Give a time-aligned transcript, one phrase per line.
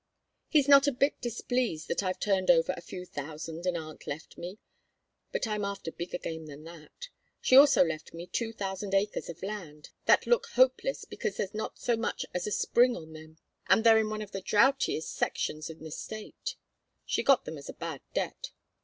[0.47, 4.35] He's not a bit displeased that I've turned over a few thousands an aunt left
[4.35, 4.57] me.
[5.31, 7.09] But I'm after bigger game than that.
[7.39, 11.77] She also left me two thousand acres of land, that look hopeless because there's not
[11.77, 13.37] so much as a spring on them,
[13.67, 16.55] and they're in one of the droughtiest sections in the State
[17.05, 18.53] she got them as a bad debt.